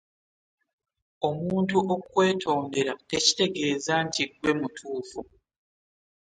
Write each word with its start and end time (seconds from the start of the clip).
omuntu 1.29 1.75
okkwetondera 1.93 2.93
tekitegeeza 3.09 3.93
nti 4.05 4.23
ggwe 4.29 4.51
mutuufu 4.59 5.19